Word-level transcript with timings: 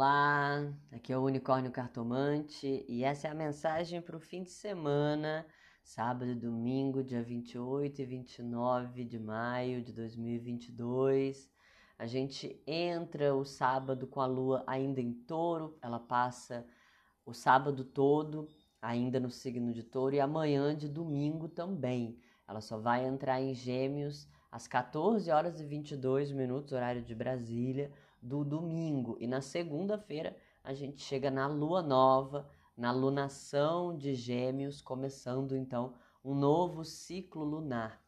Olá, 0.00 0.72
aqui 0.92 1.12
é 1.12 1.18
o 1.18 1.24
Unicórnio 1.24 1.72
Cartomante 1.72 2.84
e 2.88 3.02
essa 3.02 3.26
é 3.26 3.30
a 3.32 3.34
mensagem 3.34 4.00
para 4.00 4.16
o 4.16 4.20
fim 4.20 4.44
de 4.44 4.52
semana, 4.52 5.44
sábado 5.82 6.30
e 6.30 6.36
domingo, 6.36 7.02
dia 7.02 7.20
28 7.20 8.02
e 8.02 8.04
29 8.04 9.04
de 9.04 9.18
maio 9.18 9.82
de 9.82 9.92
2022. 9.92 11.50
A 11.98 12.06
gente 12.06 12.62
entra 12.64 13.34
o 13.34 13.44
sábado 13.44 14.06
com 14.06 14.20
a 14.20 14.26
lua 14.26 14.62
ainda 14.68 15.00
em 15.00 15.12
touro, 15.12 15.76
ela 15.82 15.98
passa 15.98 16.64
o 17.26 17.34
sábado 17.34 17.82
todo 17.82 18.46
ainda 18.80 19.18
no 19.18 19.32
signo 19.32 19.72
de 19.72 19.82
touro 19.82 20.14
e 20.14 20.20
amanhã 20.20 20.76
de 20.76 20.88
domingo 20.88 21.48
também. 21.48 22.16
Ela 22.46 22.60
só 22.60 22.78
vai 22.78 23.04
entrar 23.04 23.40
em 23.40 23.52
Gêmeos 23.52 24.28
às 24.48 24.68
14 24.68 25.28
horas 25.32 25.58
e 25.58 25.64
22 25.64 26.30
minutos, 26.30 26.72
horário 26.72 27.02
de 27.02 27.16
Brasília 27.16 27.90
do 28.20 28.44
domingo. 28.44 29.16
E 29.20 29.26
na 29.26 29.40
segunda-feira 29.40 30.36
a 30.62 30.74
gente 30.74 31.02
chega 31.02 31.30
na 31.30 31.46
lua 31.46 31.82
nova, 31.82 32.48
na 32.76 32.92
lunação 32.92 33.96
de 33.96 34.14
Gêmeos, 34.14 34.80
começando 34.80 35.56
então 35.56 35.94
um 36.24 36.34
novo 36.34 36.84
ciclo 36.84 37.44
lunar. 37.44 38.02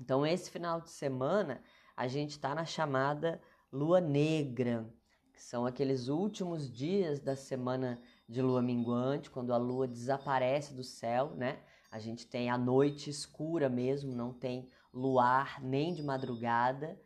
Então, 0.00 0.24
esse 0.24 0.50
final 0.50 0.80
de 0.80 0.90
semana 0.90 1.60
a 1.96 2.06
gente 2.06 2.30
está 2.30 2.54
na 2.54 2.64
chamada 2.64 3.40
lua 3.72 4.00
negra, 4.00 4.88
que 5.32 5.42
são 5.42 5.66
aqueles 5.66 6.08
últimos 6.08 6.70
dias 6.70 7.18
da 7.18 7.34
semana 7.34 8.00
de 8.28 8.40
lua 8.40 8.62
minguante, 8.62 9.30
quando 9.30 9.52
a 9.52 9.56
lua 9.56 9.88
desaparece 9.88 10.74
do 10.74 10.84
céu, 10.84 11.34
né? 11.34 11.58
A 11.90 11.98
gente 11.98 12.26
tem 12.26 12.50
a 12.50 12.58
noite 12.58 13.10
escura 13.10 13.68
mesmo, 13.68 14.14
não 14.14 14.32
tem 14.32 14.68
luar 14.92 15.60
nem 15.62 15.94
de 15.94 16.02
madrugada. 16.02 17.00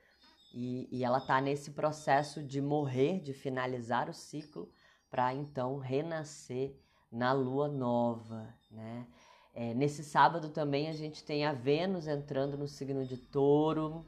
E, 0.52 0.88
e 0.90 1.04
ela 1.04 1.18
está 1.18 1.40
nesse 1.40 1.70
processo 1.70 2.42
de 2.42 2.60
morrer, 2.60 3.20
de 3.20 3.32
finalizar 3.32 4.08
o 4.08 4.14
ciclo, 4.14 4.70
para 5.10 5.34
então 5.34 5.78
renascer 5.78 6.74
na 7.10 7.32
lua 7.32 7.68
nova, 7.68 8.54
né? 8.70 9.06
É, 9.54 9.74
nesse 9.74 10.02
sábado 10.02 10.48
também 10.48 10.88
a 10.88 10.92
gente 10.94 11.22
tem 11.22 11.44
a 11.44 11.52
Vênus 11.52 12.06
entrando 12.06 12.56
no 12.56 12.66
signo 12.66 13.04
de 13.04 13.18
Touro, 13.18 14.06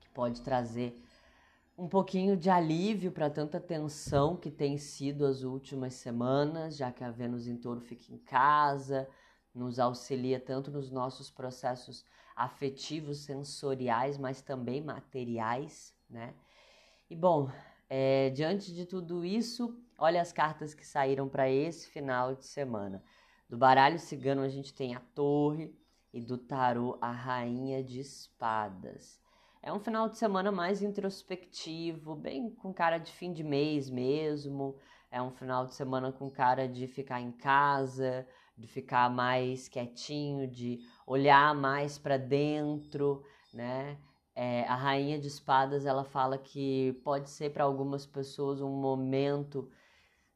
que 0.00 0.08
pode 0.08 0.40
trazer 0.40 0.98
um 1.76 1.88
pouquinho 1.88 2.36
de 2.36 2.48
alívio 2.48 3.12
para 3.12 3.28
tanta 3.28 3.60
tensão 3.60 4.36
que 4.36 4.50
tem 4.50 4.78
sido 4.78 5.26
as 5.26 5.42
últimas 5.42 5.94
semanas, 5.94 6.76
já 6.76 6.90
que 6.90 7.04
a 7.04 7.10
Vênus 7.10 7.46
em 7.46 7.56
Touro 7.56 7.80
fica 7.80 8.12
em 8.12 8.18
casa, 8.18 9.08
nos 9.54 9.78
auxilia 9.78 10.40
tanto 10.40 10.70
nos 10.70 10.90
nossos 10.90 11.30
processos 11.30 12.06
afetivos, 12.34 13.18
sensoriais, 13.18 14.18
mas 14.18 14.42
também 14.42 14.80
materiais, 14.80 15.94
né? 16.08 16.34
E 17.08 17.14
bom, 17.14 17.50
é, 17.88 18.30
diante 18.30 18.74
de 18.74 18.86
tudo 18.86 19.24
isso, 19.24 19.78
olha 19.98 20.20
as 20.20 20.32
cartas 20.32 20.74
que 20.74 20.86
saíram 20.86 21.28
para 21.28 21.48
esse 21.48 21.88
final 21.88 22.34
de 22.34 22.44
semana. 22.46 23.02
Do 23.48 23.56
baralho 23.56 23.98
cigano 23.98 24.42
a 24.42 24.48
gente 24.48 24.74
tem 24.74 24.94
a 24.94 25.00
torre 25.14 25.74
e 26.12 26.20
do 26.20 26.38
tarô 26.38 26.98
a 27.00 27.10
rainha 27.10 27.82
de 27.82 28.00
espadas. 28.00 29.20
É 29.62 29.72
um 29.72 29.78
final 29.78 30.08
de 30.08 30.18
semana 30.18 30.52
mais 30.52 30.82
introspectivo, 30.82 32.14
bem 32.14 32.50
com 32.50 32.72
cara 32.72 32.98
de 32.98 33.10
fim 33.12 33.32
de 33.32 33.42
mês 33.42 33.88
mesmo. 33.88 34.76
É 35.10 35.22
um 35.22 35.30
final 35.30 35.66
de 35.66 35.74
semana 35.74 36.12
com 36.12 36.30
cara 36.30 36.68
de 36.68 36.86
ficar 36.86 37.20
em 37.20 37.32
casa, 37.32 38.26
de 38.56 38.66
ficar 38.66 39.10
mais 39.10 39.68
quietinho, 39.68 40.46
de 40.46 40.80
olhar 41.06 41.54
mais 41.54 41.98
para 41.98 42.16
dentro, 42.16 43.24
né? 43.52 43.98
É, 44.34 44.64
a 44.64 44.74
rainha 44.74 45.18
de 45.18 45.28
espadas 45.28 45.86
ela 45.86 46.04
fala 46.04 46.36
que 46.36 46.92
pode 47.04 47.30
ser 47.30 47.52
para 47.52 47.62
algumas 47.64 48.04
pessoas 48.04 48.60
um 48.60 48.68
momento 48.68 49.70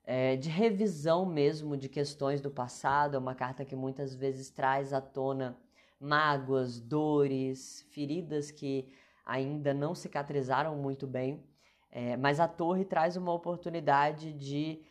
é, 0.04 0.36
de 0.36 0.48
revisão 0.48 1.26
mesmo 1.26 1.76
de 1.76 1.88
questões 1.88 2.40
do 2.40 2.50
passado. 2.50 3.16
É 3.16 3.18
uma 3.18 3.34
carta 3.34 3.64
que 3.64 3.76
muitas 3.76 4.14
vezes 4.14 4.50
traz 4.50 4.92
à 4.92 5.00
tona 5.00 5.56
mágoas, 6.00 6.80
dores, 6.80 7.86
feridas 7.90 8.50
que 8.50 8.88
ainda 9.26 9.74
não 9.74 9.94
cicatrizaram 9.94 10.76
muito 10.76 11.06
bem. 11.06 11.44
É, 11.90 12.16
mas 12.16 12.38
a 12.38 12.46
torre 12.46 12.84
traz 12.84 13.16
uma 13.16 13.32
oportunidade 13.32 14.32
de 14.32 14.82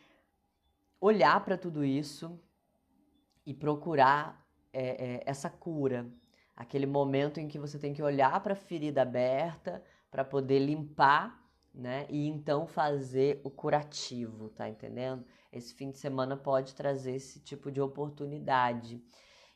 olhar 1.00 1.44
para 1.44 1.56
tudo 1.56 1.84
isso, 1.84 2.38
e 3.48 3.54
procurar 3.54 4.46
é, 4.70 4.82
é, 4.88 5.22
essa 5.24 5.48
cura, 5.48 6.06
aquele 6.54 6.84
momento 6.84 7.40
em 7.40 7.48
que 7.48 7.58
você 7.58 7.78
tem 7.78 7.94
que 7.94 8.02
olhar 8.02 8.38
para 8.42 8.52
a 8.52 8.56
ferida 8.56 9.00
aberta 9.00 9.82
para 10.10 10.22
poder 10.22 10.58
limpar, 10.58 11.42
né? 11.72 12.06
E 12.10 12.28
então 12.28 12.66
fazer 12.66 13.40
o 13.42 13.48
curativo, 13.48 14.50
tá 14.50 14.68
entendendo? 14.68 15.24
Esse 15.50 15.72
fim 15.72 15.90
de 15.90 15.96
semana 15.96 16.36
pode 16.36 16.74
trazer 16.74 17.14
esse 17.14 17.40
tipo 17.40 17.72
de 17.72 17.80
oportunidade. 17.80 19.02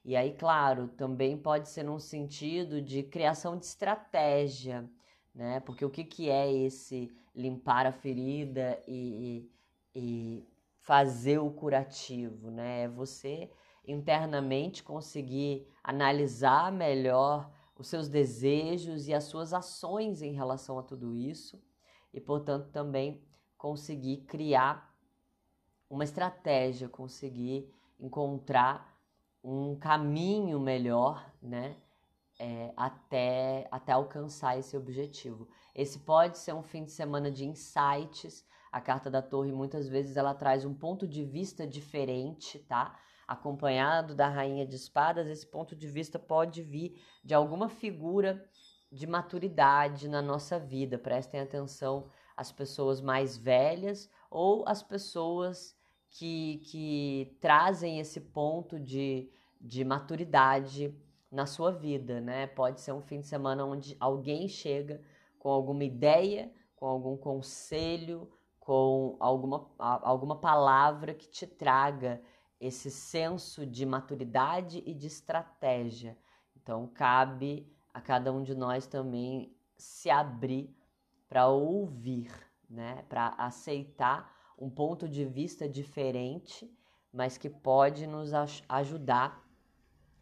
E 0.03 0.16
aí, 0.16 0.32
claro, 0.32 0.88
também 0.88 1.36
pode 1.36 1.69
ser 1.69 1.82
num 1.82 1.98
sentido 1.98 2.80
de 2.80 3.03
criação 3.03 3.59
de 3.59 3.66
estratégia, 3.66 4.88
né? 5.34 5.60
Porque 5.60 5.84
o 5.84 5.91
que, 5.91 6.03
que 6.03 6.30
é 6.30 6.50
esse 6.50 7.12
limpar 7.34 7.84
a 7.84 7.92
ferida 7.92 8.82
e, 8.88 9.50
e 9.94 10.48
fazer 10.80 11.36
o 11.36 11.50
curativo, 11.50 12.50
né? 12.50 12.84
É 12.84 12.88
você 12.88 13.50
internamente 13.87 14.82
conseguir 14.82 15.66
analisar 15.82 16.70
melhor 16.70 17.50
os 17.76 17.88
seus 17.88 18.09
desejos 18.09 19.09
e 19.09 19.15
as 19.15 19.25
suas 19.25 19.53
ações 19.53 20.22
em 20.22 20.32
relação 20.32 20.78
a 20.78 20.82
tudo 20.82 21.16
isso 21.16 21.60
e, 22.12 22.21
portanto, 22.21 22.71
também 22.71 23.22
conseguir 23.56 24.19
criar 24.19 24.92
uma 25.88 26.04
estratégia, 26.04 26.88
conseguir 26.88 27.72
encontrar 27.98 28.98
um 29.42 29.76
caminho 29.76 30.60
melhor, 30.60 31.31
né? 31.42 31.76
É, 32.38 32.72
até, 32.76 33.69
até 33.71 33.92
alcançar 33.92 34.59
esse 34.59 34.76
objetivo. 34.76 35.48
Esse 35.75 35.98
pode 36.00 36.38
ser 36.38 36.53
um 36.54 36.62
fim 36.62 36.84
de 36.84 36.91
semana 36.91 37.31
de 37.31 37.44
insights. 37.44 38.44
A 38.72 38.81
carta 38.81 39.10
da 39.10 39.22
torre 39.22 39.53
muitas 39.53 39.88
vezes 39.88 40.16
ela 40.16 40.34
traz 40.34 40.65
um 40.65 40.75
ponto 40.75 41.06
de 41.06 41.25
vista 41.25 41.66
diferente, 41.66 42.59
tá? 42.60 42.98
Acompanhado 43.32 44.15
da 44.15 44.28
rainha 44.28 44.66
de 44.66 44.76
espadas, 44.76 45.26
esse 45.26 45.47
ponto 45.47 45.75
de 45.75 45.88
vista 45.88 46.19
pode 46.19 46.62
vir 46.62 47.03
de 47.25 47.34
alguma 47.34 47.69
figura 47.69 48.44
de 48.91 49.06
maturidade 49.06 50.09
na 50.09 50.20
nossa 50.20 50.59
vida. 50.59 50.98
Prestem 50.98 51.41
atenção 51.41 52.10
às 52.37 52.53
pessoas 52.53 53.00
mais 53.00 53.37
velhas 53.37 54.10
ou 54.31 54.65
às 54.69 54.82
pessoas 54.82 55.75
que, 56.10 56.59
que 56.66 57.38
trazem 57.41 57.98
esse 57.98 58.21
ponto 58.21 58.78
de, 58.78 59.31
de 59.60 59.82
maturidade 59.84 60.94
na 61.31 61.47
sua 61.47 61.71
vida, 61.72 62.21
né? 62.21 62.47
Pode 62.47 62.82
ser 62.82 62.92
um 62.92 63.00
fim 63.00 63.21
de 63.21 63.26
semana 63.26 63.65
onde 63.65 63.97
alguém 63.98 64.47
chega 64.47 65.00
com 65.38 65.48
alguma 65.48 65.84
ideia, 65.84 66.53
com 66.76 66.87
algum 66.87 67.16
conselho, 67.16 68.31
com 68.60 69.16
alguma, 69.19 69.71
alguma 69.78 70.37
palavra 70.37 71.15
que 71.15 71.28
te 71.28 71.47
traga 71.47 72.22
esse 72.62 72.92
senso 72.92 73.66
de 73.66 73.84
maturidade 73.84 74.84
e 74.86 74.94
de 74.94 75.08
estratégia. 75.08 76.16
Então, 76.56 76.86
cabe 76.86 77.68
a 77.92 78.00
cada 78.00 78.32
um 78.32 78.40
de 78.40 78.54
nós 78.54 78.86
também 78.86 79.52
se 79.76 80.08
abrir 80.08 80.72
para 81.28 81.48
ouvir, 81.48 82.30
né? 82.70 83.04
para 83.08 83.34
aceitar 83.36 84.32
um 84.56 84.70
ponto 84.70 85.08
de 85.08 85.24
vista 85.24 85.68
diferente, 85.68 86.72
mas 87.12 87.36
que 87.36 87.50
pode 87.50 88.06
nos 88.06 88.30
ajudar 88.68 89.44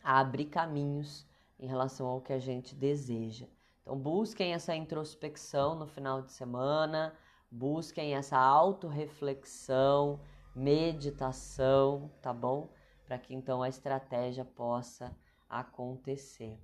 a 0.02 0.18
abrir 0.18 0.46
caminhos 0.46 1.26
em 1.58 1.66
relação 1.66 2.06
ao 2.06 2.22
que 2.22 2.32
a 2.32 2.38
gente 2.38 2.74
deseja. 2.74 3.46
Então, 3.82 3.98
busquem 3.98 4.54
essa 4.54 4.74
introspecção 4.74 5.74
no 5.74 5.86
final 5.86 6.22
de 6.22 6.32
semana, 6.32 7.14
busquem 7.50 8.14
essa 8.14 8.38
autorreflexão 8.38 10.18
meditação, 10.54 12.10
tá 12.20 12.32
bom? 12.32 12.72
Para 13.04 13.18
que 13.18 13.34
então 13.34 13.62
a 13.62 13.68
estratégia 13.68 14.44
possa 14.44 15.16
acontecer. 15.48 16.58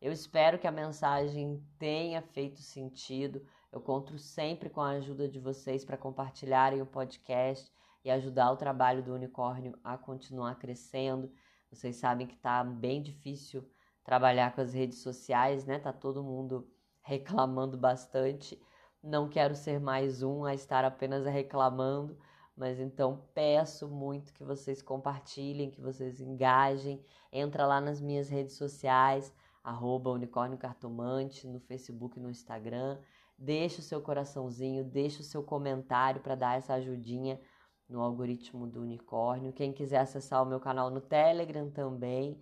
Eu 0.00 0.12
espero 0.12 0.58
que 0.58 0.66
a 0.66 0.72
mensagem 0.72 1.64
tenha 1.78 2.20
feito 2.20 2.60
sentido. 2.60 3.42
Eu 3.72 3.80
conto 3.80 4.18
sempre 4.18 4.68
com 4.68 4.80
a 4.80 4.90
ajuda 4.90 5.26
de 5.26 5.40
vocês 5.40 5.84
para 5.84 5.96
compartilharem 5.96 6.82
o 6.82 6.86
podcast 6.86 7.72
e 8.04 8.10
ajudar 8.10 8.52
o 8.52 8.56
trabalho 8.56 9.02
do 9.02 9.14
unicórnio 9.14 9.76
a 9.82 9.96
continuar 9.96 10.56
crescendo. 10.56 11.32
Vocês 11.70 11.96
sabem 11.96 12.26
que 12.26 12.34
está 12.34 12.62
bem 12.62 13.02
difícil 13.02 13.68
trabalhar 14.04 14.54
com 14.54 14.60
as 14.60 14.72
redes 14.72 14.98
sociais, 14.98 15.64
né? 15.64 15.78
Tá 15.78 15.92
todo 15.92 16.22
mundo 16.22 16.70
reclamando 17.02 17.76
bastante. 17.76 18.60
Não 19.02 19.28
quero 19.28 19.54
ser 19.54 19.80
mais 19.80 20.22
um 20.22 20.44
a 20.44 20.54
estar 20.54 20.84
apenas 20.84 21.26
reclamando, 21.26 22.16
mas 22.56 22.80
então 22.80 23.22
peço 23.34 23.86
muito 23.86 24.32
que 24.32 24.42
vocês 24.42 24.80
compartilhem, 24.80 25.70
que 25.70 25.80
vocês 25.80 26.20
engajem. 26.20 27.04
Entra 27.30 27.66
lá 27.66 27.80
nas 27.80 28.00
minhas 28.00 28.28
redes 28.28 28.56
sociais, 28.56 29.32
arroba 29.62 30.10
unicórnio 30.10 30.56
cartomante, 30.56 31.46
no 31.46 31.60
Facebook 31.60 32.18
e 32.18 32.22
no 32.22 32.30
Instagram. 32.30 32.98
deixa 33.38 33.80
o 33.80 33.84
seu 33.84 34.00
coraçãozinho, 34.00 34.82
deixa 34.82 35.20
o 35.20 35.24
seu 35.24 35.42
comentário 35.42 36.22
para 36.22 36.34
dar 36.34 36.56
essa 36.56 36.72
ajudinha 36.74 37.38
no 37.86 38.00
algoritmo 38.00 38.66
do 38.66 38.80
unicórnio. 38.80 39.52
Quem 39.52 39.72
quiser 39.72 39.98
acessar 39.98 40.42
o 40.42 40.46
meu 40.46 40.58
canal 40.58 40.90
no 40.90 41.02
Telegram 41.02 41.70
também, 41.70 42.40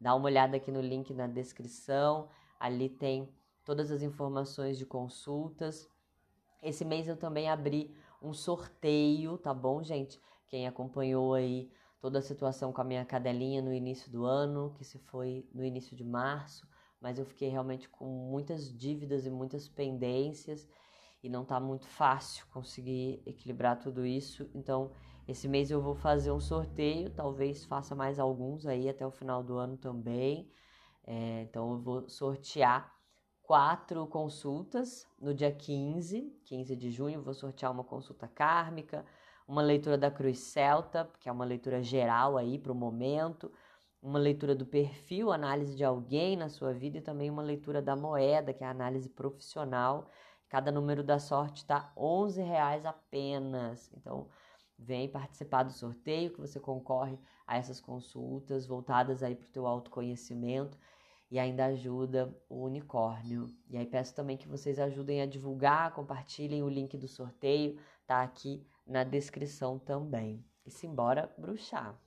dá 0.00 0.14
uma 0.14 0.26
olhada 0.26 0.56
aqui 0.56 0.70
no 0.70 0.80
link 0.80 1.12
na 1.12 1.26
descrição. 1.26 2.28
Ali 2.60 2.88
tem 2.88 3.28
todas 3.64 3.90
as 3.90 4.02
informações 4.02 4.78
de 4.78 4.86
consultas. 4.86 5.90
Esse 6.66 6.84
mês 6.84 7.06
eu 7.06 7.16
também 7.16 7.48
abri 7.48 7.94
um 8.20 8.32
sorteio, 8.32 9.38
tá 9.38 9.54
bom, 9.54 9.84
gente? 9.84 10.20
Quem 10.48 10.66
acompanhou 10.66 11.32
aí 11.32 11.70
toda 12.00 12.18
a 12.18 12.22
situação 12.22 12.72
com 12.72 12.80
a 12.80 12.84
minha 12.84 13.04
cadelinha 13.04 13.62
no 13.62 13.72
início 13.72 14.10
do 14.10 14.24
ano, 14.24 14.74
que 14.76 14.84
se 14.84 14.98
foi 14.98 15.48
no 15.54 15.64
início 15.64 15.96
de 15.96 16.02
março, 16.02 16.66
mas 17.00 17.20
eu 17.20 17.24
fiquei 17.24 17.48
realmente 17.48 17.88
com 17.88 18.04
muitas 18.04 18.76
dívidas 18.76 19.26
e 19.26 19.30
muitas 19.30 19.68
pendências 19.68 20.68
e 21.22 21.28
não 21.28 21.44
tá 21.44 21.60
muito 21.60 21.86
fácil 21.86 22.44
conseguir 22.48 23.22
equilibrar 23.24 23.78
tudo 23.78 24.04
isso. 24.04 24.50
Então, 24.52 24.90
esse 25.28 25.46
mês 25.46 25.70
eu 25.70 25.80
vou 25.80 25.94
fazer 25.94 26.32
um 26.32 26.40
sorteio, 26.40 27.10
talvez 27.10 27.64
faça 27.64 27.94
mais 27.94 28.18
alguns 28.18 28.66
aí 28.66 28.88
até 28.88 29.06
o 29.06 29.12
final 29.12 29.44
do 29.44 29.56
ano 29.56 29.76
também. 29.76 30.50
É, 31.06 31.42
então, 31.42 31.74
eu 31.74 31.78
vou 31.78 32.08
sortear 32.08 32.92
quatro 33.46 34.04
consultas 34.08 35.06
no 35.20 35.32
dia 35.32 35.52
15, 35.52 36.36
15 36.44 36.74
de 36.74 36.90
junho. 36.90 37.22
Vou 37.22 37.32
sortear 37.32 37.70
uma 37.70 37.84
consulta 37.84 38.26
kármica, 38.26 39.06
uma 39.46 39.62
leitura 39.62 39.96
da 39.96 40.10
Cruz 40.10 40.40
Celta, 40.40 41.08
que 41.20 41.28
é 41.28 41.32
uma 41.32 41.44
leitura 41.44 41.80
geral 41.80 42.36
aí 42.36 42.58
para 42.58 42.72
o 42.72 42.74
momento, 42.74 43.50
uma 44.02 44.18
leitura 44.18 44.52
do 44.54 44.66
perfil, 44.66 45.30
análise 45.30 45.76
de 45.76 45.84
alguém 45.84 46.36
na 46.36 46.48
sua 46.48 46.72
vida 46.74 46.98
e 46.98 47.00
também 47.00 47.30
uma 47.30 47.42
leitura 47.42 47.80
da 47.80 47.94
moeda, 47.94 48.52
que 48.52 48.64
é 48.64 48.66
a 48.66 48.70
análise 48.70 49.08
profissional. 49.08 50.10
Cada 50.48 50.72
número 50.72 51.04
da 51.04 51.20
sorte 51.20 51.58
está 51.58 51.92
R$ 51.96 52.42
reais 52.42 52.84
apenas. 52.84 53.92
Então, 53.96 54.28
vem 54.76 55.08
participar 55.08 55.62
do 55.62 55.72
sorteio 55.72 56.32
que 56.32 56.40
você 56.40 56.58
concorre 56.58 57.16
a 57.46 57.56
essas 57.56 57.80
consultas 57.80 58.66
voltadas 58.66 59.22
aí 59.22 59.36
para 59.36 59.46
o 59.46 59.50
teu 59.50 59.66
autoconhecimento 59.68 60.76
e 61.30 61.38
ainda 61.38 61.66
ajuda 61.66 62.34
o 62.48 62.64
unicórnio. 62.64 63.46
E 63.68 63.76
aí 63.76 63.86
peço 63.86 64.14
também 64.14 64.36
que 64.36 64.48
vocês 64.48 64.78
ajudem 64.78 65.20
a 65.20 65.26
divulgar, 65.26 65.92
compartilhem 65.92 66.62
o 66.62 66.68
link 66.68 66.96
do 66.96 67.08
sorteio, 67.08 67.78
tá 68.06 68.22
aqui 68.22 68.64
na 68.86 69.04
descrição 69.04 69.78
também. 69.78 70.44
E 70.64 70.70
simbora 70.70 71.32
bruxar. 71.38 71.98